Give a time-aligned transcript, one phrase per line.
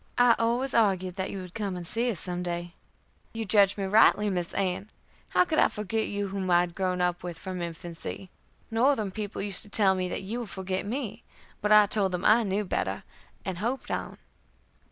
[0.17, 2.73] I always argued that you would come and see us some day."
[3.33, 4.87] "You judged me rightly, Miss Ann[e].
[5.29, 8.31] How could I forget you whom I had grown up with from infancy.
[8.71, 11.21] Northern people used to tell me that you would forget me,
[11.61, 13.03] but I told them I knew better,
[13.45, 14.17] and hoped on."